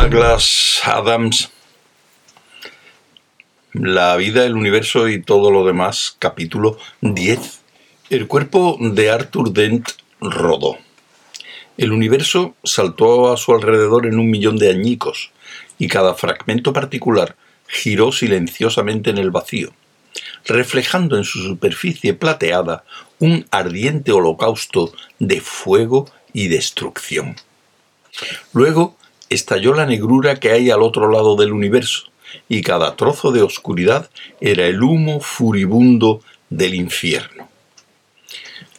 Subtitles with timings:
[0.00, 1.50] Douglas Adams,
[3.74, 7.60] La vida, el universo y todo lo demás, capítulo 10.
[8.08, 10.78] El cuerpo de Arthur Dent rodó.
[11.76, 15.32] El universo saltó a su alrededor en un millón de añicos,
[15.78, 17.36] y cada fragmento particular
[17.68, 19.70] giró silenciosamente en el vacío,
[20.46, 22.84] reflejando en su superficie plateada
[23.18, 27.36] un ardiente holocausto de fuego y destrucción.
[28.54, 28.96] Luego
[29.30, 32.10] estalló la negrura que hay al otro lado del universo,
[32.48, 36.20] y cada trozo de oscuridad era el humo furibundo
[36.50, 37.48] del infierno.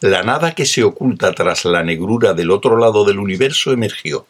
[0.00, 4.26] La nada que se oculta tras la negrura del otro lado del universo emergió,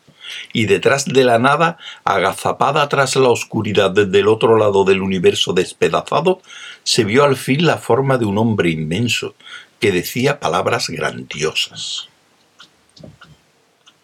[0.53, 6.41] y detrás de la nada, agazapada tras la oscuridad del otro lado del universo despedazado,
[6.85, 9.35] se vio al fin la forma de un hombre inmenso,
[9.81, 12.09] que decía palabras grandiosas.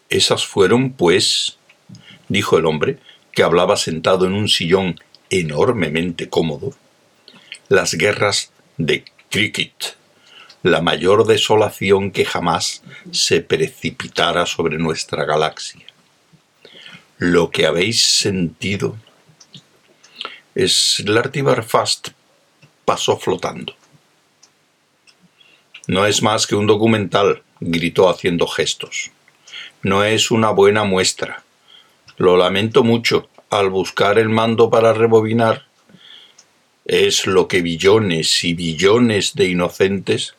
[0.09, 1.58] Esas fueron, pues,
[2.29, 2.97] dijo el hombre,
[3.31, 6.73] que hablaba sentado en un sillón enormemente cómodo,
[7.67, 9.97] las guerras de Cricket,
[10.63, 12.81] la mayor desolación que jamás
[13.11, 15.85] se precipitara sobre nuestra galaxia.
[17.17, 18.97] Lo que habéis sentido
[20.55, 21.03] es
[21.67, 22.09] Fast
[22.85, 23.75] pasó flotando.
[25.87, 29.11] No es más que un documental, gritó haciendo gestos.
[29.81, 31.43] No es una buena muestra.
[32.19, 35.63] Lo lamento mucho, al buscar el mando para rebobinar,
[36.83, 40.35] es lo que billones y billones de inocentes.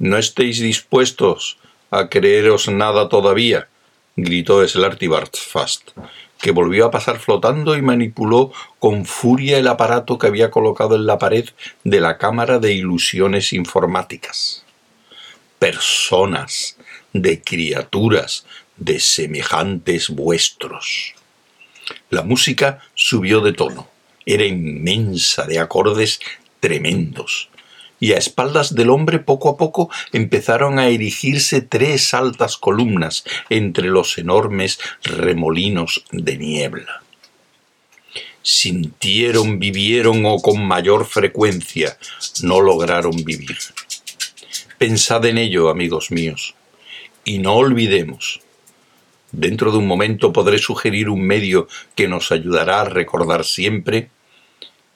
[0.00, 1.58] No estéis dispuestos
[1.92, 3.68] a creeros nada todavía,
[4.16, 5.90] gritó Fast,
[6.40, 11.06] que volvió a pasar flotando y manipuló con furia el aparato que había colocado en
[11.06, 11.48] la pared
[11.84, 14.64] de la cámara de ilusiones informáticas.
[15.60, 16.76] Personas,
[17.12, 18.44] de criaturas,
[18.76, 21.14] de semejantes vuestros.
[22.10, 23.88] La música subió de tono,
[24.26, 26.20] era inmensa de acordes
[26.60, 27.48] tremendos,
[28.00, 33.88] y a espaldas del hombre poco a poco empezaron a erigirse tres altas columnas entre
[33.88, 37.02] los enormes remolinos de niebla.
[38.42, 41.96] Sintieron, vivieron o con mayor frecuencia
[42.42, 43.56] no lograron vivir.
[44.76, 46.54] Pensad en ello, amigos míos,
[47.24, 48.40] y no olvidemos
[49.36, 54.08] Dentro de un momento podré sugerir un medio que nos ayudará a recordar siempre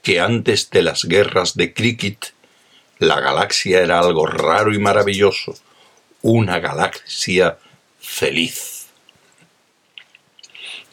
[0.01, 2.35] que antes de las guerras de Cricket,
[3.01, 5.57] la galaxia era algo raro y maravilloso,
[6.23, 7.59] una galaxia
[7.99, 8.87] feliz.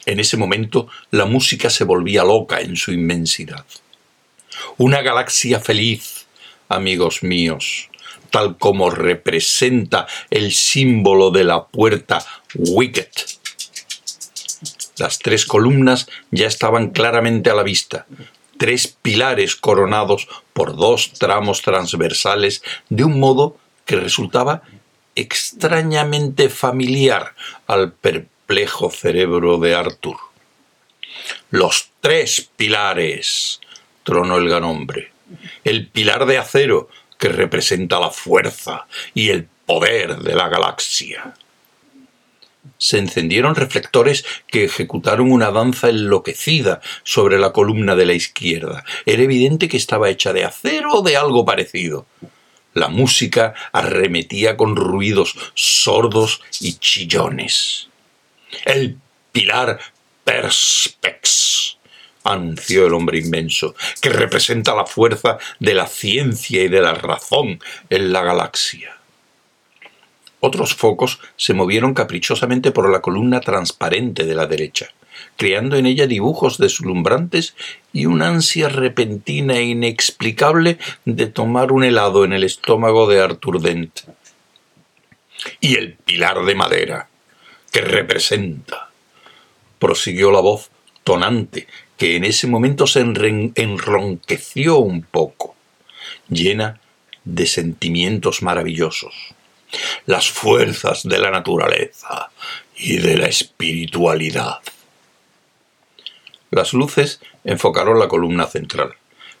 [0.06, 3.64] En ese momento la música se volvía loca en su inmensidad.
[4.76, 6.26] Una galaxia feliz,
[6.68, 7.90] amigos míos,
[8.32, 13.35] tal como representa el símbolo de la puerta Wicket.
[14.98, 18.06] Las tres columnas ya estaban claramente a la vista,
[18.58, 24.62] tres pilares coronados por dos tramos transversales de un modo que resultaba
[25.14, 27.34] extrañamente familiar
[27.66, 30.16] al perplejo cerebro de Arthur.
[31.50, 33.60] Los tres pilares,
[34.02, 35.12] tronó el gran hombre.
[35.64, 41.34] El pilar de acero, que representa la fuerza y el poder de la galaxia
[42.78, 48.84] se encendieron reflectores que ejecutaron una danza enloquecida sobre la columna de la izquierda.
[49.04, 52.06] Era evidente que estaba hecha de acero o de algo parecido.
[52.74, 57.88] La música arremetía con ruidos sordos y chillones.
[58.64, 58.98] El
[59.32, 59.78] pilar
[60.24, 61.78] Perspex,
[62.24, 67.60] anunció el hombre inmenso, que representa la fuerza de la ciencia y de la razón
[67.88, 68.95] en la galaxia.
[70.46, 74.94] Otros focos se movieron caprichosamente por la columna transparente de la derecha,
[75.36, 77.56] creando en ella dibujos deslumbrantes
[77.92, 83.60] y una ansia repentina e inexplicable de tomar un helado en el estómago de Arthur
[83.60, 84.02] Dent.
[85.60, 87.08] Y el pilar de madera,
[87.72, 88.90] que representa,
[89.80, 90.70] prosiguió la voz
[91.02, 91.66] tonante,
[91.96, 95.56] que en ese momento se enronqueció un poco,
[96.28, 96.78] llena
[97.24, 99.34] de sentimientos maravillosos
[100.06, 102.30] las fuerzas de la naturaleza
[102.76, 104.60] y de la espiritualidad.
[106.50, 108.94] Las luces enfocaron la columna central.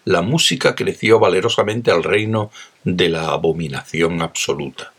[0.04, 2.50] La música creció valerosamente al reino
[2.84, 4.92] de la abominación absoluta.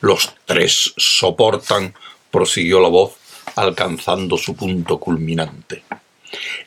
[0.00, 1.94] Los tres soportan,
[2.30, 3.14] prosiguió la voz,
[3.56, 5.82] alcanzando su punto culminante.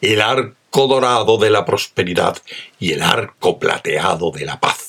[0.02, 2.38] El arco dorado de la prosperidad
[2.80, 4.89] y el arco plateado de la paz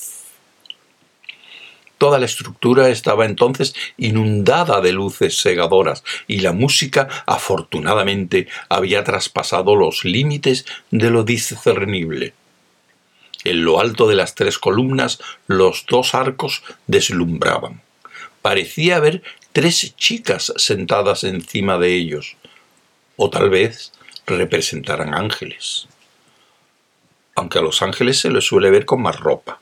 [2.00, 9.76] Toda la estructura estaba entonces inundada de luces segadoras y la música, afortunadamente, había traspasado
[9.76, 12.32] los límites de lo discernible.
[13.44, 17.82] En lo alto de las tres columnas los dos arcos deslumbraban.
[18.40, 22.38] Parecía haber tres chicas sentadas encima de ellos,
[23.16, 23.92] o tal vez
[24.24, 25.86] representaran ángeles,
[27.34, 29.59] aunque a los ángeles se les suele ver con más ropa.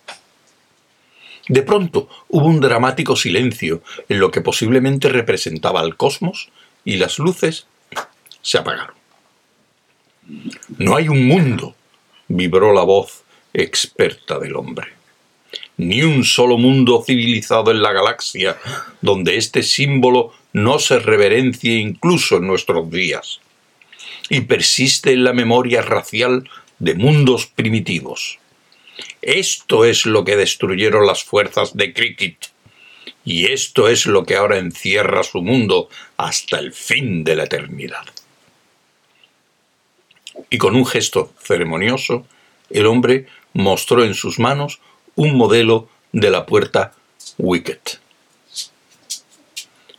[1.48, 6.50] De pronto hubo un dramático silencio en lo que posiblemente representaba al cosmos
[6.84, 7.66] y las luces
[8.42, 8.94] se apagaron.
[10.76, 11.74] No hay un mundo,
[12.28, 13.24] vibró la voz
[13.54, 14.88] experta del hombre.
[15.78, 18.58] Ni un solo mundo civilizado en la galaxia
[19.00, 23.40] donde este símbolo no se reverencie incluso en nuestros días.
[24.28, 26.48] Y persiste en la memoria racial
[26.78, 28.38] de mundos primitivos.
[29.22, 32.50] Esto es lo que destruyeron las fuerzas de Cricket.
[33.24, 38.06] Y esto es lo que ahora encierra su mundo hasta el fin de la eternidad.
[40.50, 42.26] Y con un gesto ceremonioso,
[42.70, 44.80] el hombre mostró en sus manos
[45.14, 46.94] un modelo de la puerta
[47.38, 48.00] Wicket.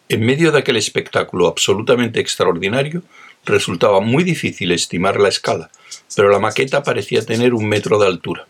[0.08, 3.04] En medio de aquel espectáculo absolutamente extraordinario,
[3.46, 5.70] resultaba muy difícil estimar la escala,
[6.16, 8.48] pero la maqueta parecía tener un metro de altura.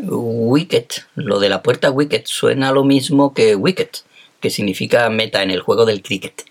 [0.00, 4.04] Wicket, lo de la puerta Wicket suena lo mismo que Wicket,
[4.40, 6.44] que significa meta en el juego del cricket.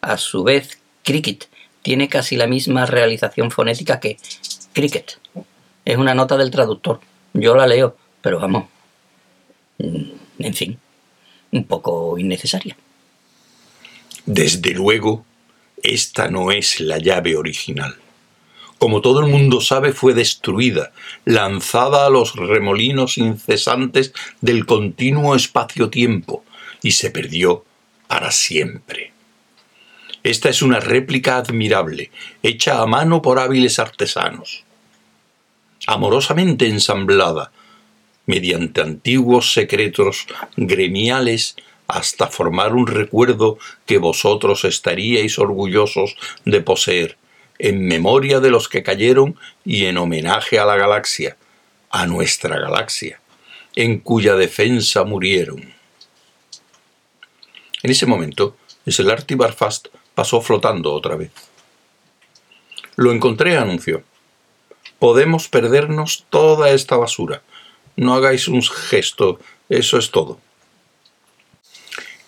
[0.00, 1.48] A su vez, cricket
[1.82, 4.16] tiene casi la misma realización fonética que
[4.72, 5.18] cricket.
[5.84, 7.00] Es una nota del traductor.
[7.34, 8.66] Yo la leo, pero vamos.
[9.78, 10.78] Mm, en fin,
[11.50, 12.76] un poco innecesaria.
[14.24, 15.24] Desde luego,
[15.82, 17.96] esta no es la llave original
[18.78, 20.92] como todo el mundo sabe, fue destruida,
[21.24, 26.44] lanzada a los remolinos incesantes del continuo espacio-tiempo,
[26.82, 27.64] y se perdió
[28.06, 29.12] para siempre.
[30.22, 32.10] Esta es una réplica admirable,
[32.42, 34.64] hecha a mano por hábiles artesanos.
[35.86, 37.50] Amorosamente ensamblada,
[38.26, 40.26] mediante antiguos secretos
[40.56, 47.16] gremiales, hasta formar un recuerdo que vosotros estaríais orgullosos de poseer,
[47.58, 51.36] en memoria de los que cayeron y en homenaje a la galaxia,
[51.90, 53.20] a nuestra galaxia,
[53.74, 55.74] en cuya defensa murieron.
[57.82, 58.56] En ese momento,
[58.86, 61.30] el Arti Barfast pasó flotando otra vez.
[62.96, 64.02] Lo encontré, anunció.
[64.98, 67.42] Podemos perdernos toda esta basura.
[67.96, 69.38] No hagáis un gesto,
[69.68, 70.40] eso es todo.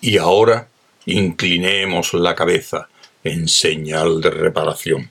[0.01, 0.69] Y ahora
[1.07, 2.89] inclinemos la cabeza
[3.25, 5.11] en señal de reparación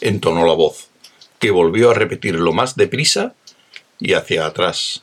[0.00, 0.88] entonó la voz,
[1.38, 3.34] que volvió a repetirlo más deprisa
[3.98, 5.02] y hacia atrás.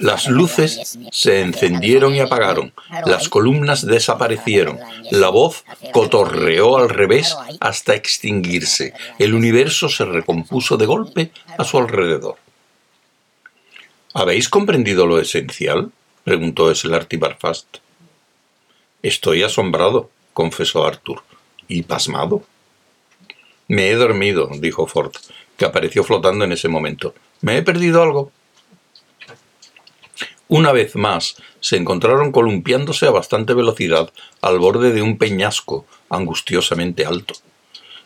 [0.00, 2.72] Las luces se encendieron y apagaron,
[3.06, 4.78] las columnas desaparecieron,
[5.10, 11.78] la voz cotorreó al revés hasta extinguirse, el universo se recompuso de golpe a su
[11.78, 12.36] alrededor.
[14.14, 15.90] ¿Habéis comprendido lo esencial?
[16.24, 17.78] preguntó Slarty Barfast.
[19.02, 21.22] Estoy asombrado, confesó Arthur,
[21.68, 22.42] y pasmado.
[23.68, 25.12] Me he dormido, dijo Ford,
[25.56, 27.14] que apareció flotando en ese momento.
[27.40, 28.32] ¿Me he perdido algo?
[30.48, 37.04] Una vez más, se encontraron columpiándose a bastante velocidad al borde de un peñasco angustiosamente
[37.04, 37.34] alto.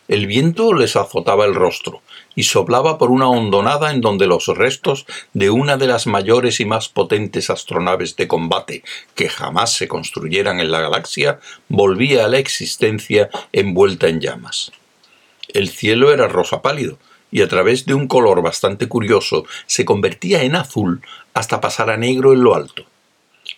[0.09, 2.02] El viento les azotaba el rostro
[2.35, 6.64] y soplaba por una hondonada en donde los restos de una de las mayores y
[6.64, 8.82] más potentes astronaves de combate
[9.14, 14.73] que jamás se construyeran en la galaxia volvía a la existencia envuelta en llamas.
[15.49, 16.99] El cielo era rosa pálido,
[17.30, 21.00] y a través de un color bastante curioso se convertía en azul
[21.32, 22.85] hasta pasar a negro en lo alto.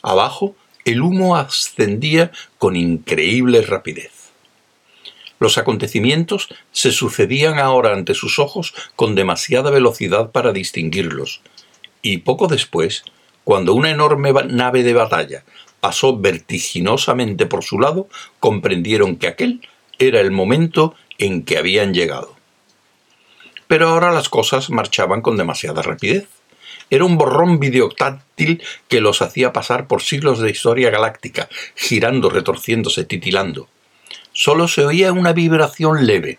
[0.02, 4.23] Abajo el humo ascendía con increíble rapidez.
[5.40, 11.40] Los acontecimientos se sucedían ahora ante sus ojos con demasiada velocidad para distinguirlos,
[12.02, 13.04] y poco después,
[13.44, 15.44] cuando una enorme nave de batalla
[15.80, 18.08] pasó vertiginosamente por su lado,
[18.40, 19.60] comprendieron que aquel
[19.98, 22.36] era el momento en que habían llegado.
[23.66, 26.28] Pero ahora las cosas marchaban con demasiada rapidez.
[26.90, 33.04] Era un borrón videotáctil que los hacía pasar por siglos de historia galáctica, girando, retorciéndose,
[33.04, 33.68] titilando
[34.34, 36.38] solo se oía una vibración leve.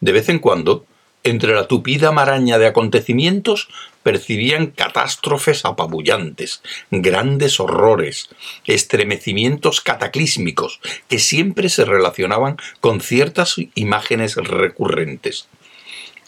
[0.00, 0.86] De vez en cuando,
[1.24, 3.68] entre la tupida maraña de acontecimientos,
[4.02, 8.28] percibían catástrofes apabullantes, grandes horrores,
[8.66, 15.48] estremecimientos cataclísmicos que siempre se relacionaban con ciertas imágenes recurrentes.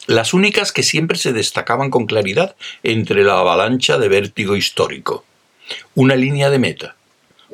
[0.07, 5.25] las únicas que siempre se destacaban con claridad entre la avalancha de vértigo histórico.
[5.95, 6.95] Una línea de meta,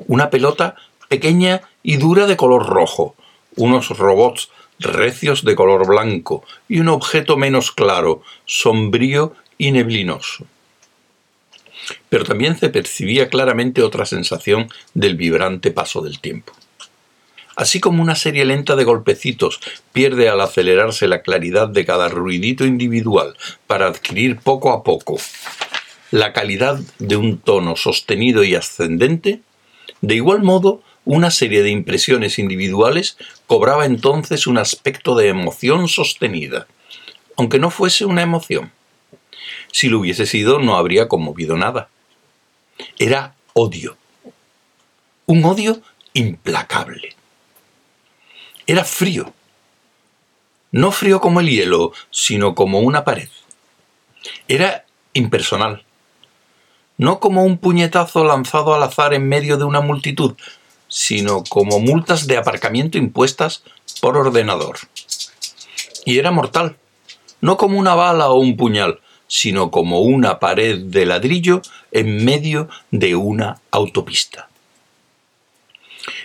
[0.07, 0.75] una pelota
[1.13, 3.15] pequeña y dura de color rojo,
[3.55, 10.47] unos robots recios de color blanco y un objeto menos claro, sombrío y neblinoso.
[12.09, 16.51] Pero también se percibía claramente otra sensación del vibrante paso del tiempo.
[17.55, 19.59] Así como una serie lenta de golpecitos
[19.91, 25.17] pierde al acelerarse la claridad de cada ruidito individual para adquirir poco a poco
[26.09, 29.41] la calidad de un tono sostenido y ascendente,
[30.01, 33.17] de igual modo una serie de impresiones individuales
[33.47, 36.67] cobraba entonces un aspecto de emoción sostenida,
[37.35, 38.71] aunque no fuese una emoción.
[39.71, 41.89] Si lo hubiese sido no habría conmovido nada.
[42.97, 43.97] Era odio.
[45.25, 45.81] Un odio
[46.13, 47.15] implacable.
[48.65, 49.33] Era frío.
[50.71, 53.29] No frío como el hielo, sino como una pared.
[54.47, 55.83] Era impersonal.
[56.97, 60.35] No como un puñetazo lanzado al azar en medio de una multitud,
[60.93, 63.63] sino como multas de aparcamiento impuestas
[63.99, 64.77] por ordenador.
[66.05, 66.77] Y era mortal,
[67.41, 72.69] no como una bala o un puñal, sino como una pared de ladrillo en medio
[72.91, 74.49] de una autopista.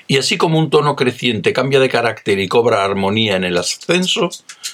[0.07, 4.29] Y así como un tono creciente cambia de carácter y cobra armonía en el ascenso,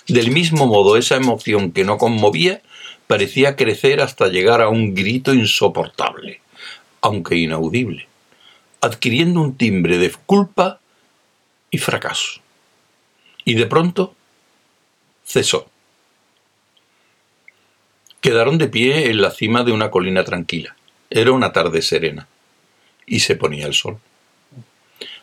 [0.09, 2.63] del mismo modo esa emoción que no conmovía
[3.07, 6.41] parecía crecer hasta llegar a un grito insoportable,
[7.01, 8.09] aunque inaudible
[8.85, 10.79] adquiriendo un timbre de culpa
[11.71, 12.43] y fracaso.
[13.45, 14.15] Y de pronto
[15.25, 15.71] cesó.
[18.21, 20.77] Quedaron de pie en la cima de una colina tranquila.
[21.09, 22.29] Era una tarde serena
[23.07, 23.99] y se ponía el sol.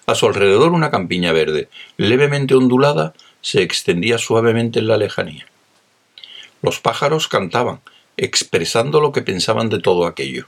[0.08, 5.46] A su alrededor una campiña verde, levemente ondulada, se extendía suavemente en la lejanía.
[6.64, 7.80] Los pájaros cantaban,
[8.18, 10.48] expresando lo que pensaban de todo aquello.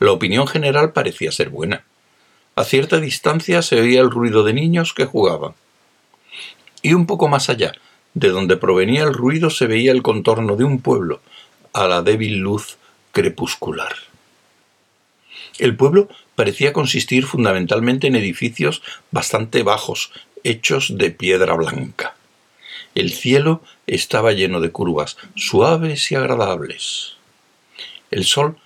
[0.00, 1.84] La opinión general parecía ser buena.
[2.56, 5.54] A cierta distancia se oía el ruido de niños que jugaban.
[6.82, 7.72] Y un poco más allá,
[8.14, 11.20] de donde provenía el ruido, se veía el contorno de un pueblo,
[11.72, 12.76] a la débil luz
[13.10, 13.94] crepuscular.
[15.58, 20.12] El pueblo parecía consistir fundamentalmente en edificios bastante bajos,
[20.44, 22.14] hechos de piedra blanca.
[22.94, 27.14] El cielo estaba lleno de curvas, suaves y agradables.
[28.12, 28.58] El sol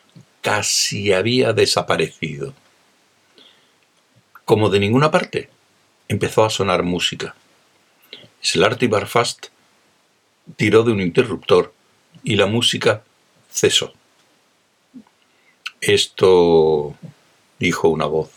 [0.42, 2.52] casi había desaparecido.
[4.48, 5.50] Como de ninguna parte,
[6.08, 7.34] empezó a sonar música.
[8.40, 9.48] Slarty Barfast
[10.56, 11.74] tiró de un interruptor
[12.24, 13.02] y la música
[13.50, 13.92] cesó.
[15.82, 16.96] Esto,
[17.58, 18.30] dijo una voz.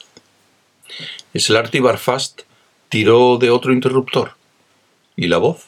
[1.33, 2.41] Slarty Barfast
[2.89, 4.35] tiró de otro interruptor
[5.15, 5.67] y la voz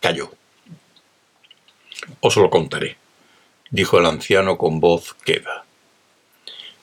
[0.00, 0.30] cayó.
[2.20, 2.98] Os lo contaré,
[3.70, 5.64] dijo el anciano con voz queda.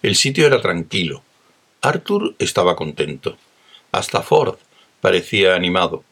[0.02, 1.22] El sitio era tranquilo,
[1.88, 3.38] Arthur estaba contento.
[3.92, 4.56] Hasta Ford
[5.02, 6.04] parecía animado.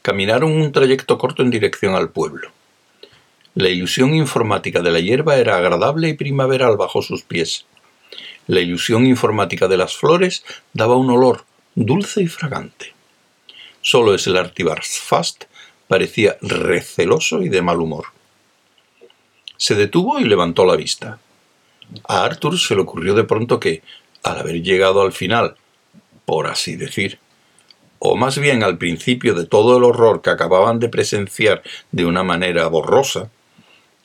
[0.00, 2.50] Caminaron un trayecto corto en dirección al pueblo.
[3.56, 7.66] La ilusión informática de la hierba era agradable y primaveral bajo sus pies.
[8.46, 12.94] La ilusión informática de las flores daba un olor dulce y fragante.
[13.80, 14.38] Solo es el
[14.82, 15.44] Fast
[15.88, 18.06] parecía receloso y de mal humor.
[19.56, 21.18] Se detuvo y levantó la vista.
[22.08, 23.82] A Arthur se le ocurrió de pronto que,
[24.22, 25.56] al haber llegado al final,
[26.24, 27.18] por así decir,
[27.98, 31.62] o más bien al principio de todo el horror que acababan de presenciar
[31.92, 33.30] de una manera borrosa,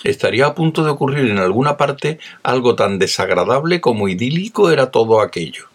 [0.03, 5.21] estaría a punto de ocurrir en alguna parte algo tan desagradable como idílico era todo
[5.21, 5.65] aquello.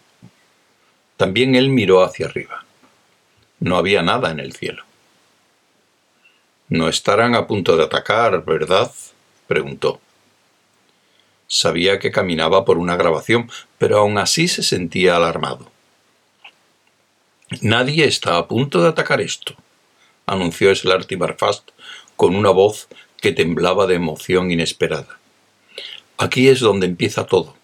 [1.17, 2.63] También él miró hacia arriba.
[3.59, 4.83] No había nada en el cielo.
[6.69, 8.91] No estarán a punto de atacar, ¿verdad?
[9.47, 9.99] preguntó.
[11.53, 15.71] Sabía que caminaba por una grabación, pero aún así se sentía alarmado.
[17.61, 19.53] Nadie está a punto de atacar esto,
[20.25, 21.69] anunció Slarty Barfast
[22.15, 22.87] con una voz
[23.21, 25.19] que temblaba de emoción inesperada.
[26.17, 27.55] Aquí es donde empieza todo.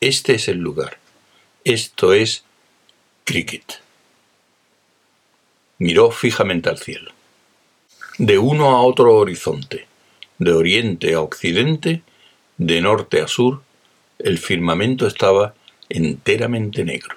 [0.00, 0.98] Este es el lugar.
[1.62, 2.42] Esto es
[3.22, 3.80] Cricket.
[5.78, 7.12] Miró fijamente al cielo.
[8.18, 9.86] De uno a otro horizonte,
[10.38, 12.02] de oriente a occidente,
[12.58, 13.62] de norte a sur,
[14.18, 15.54] el firmamento estaba
[15.88, 17.16] enteramente negro.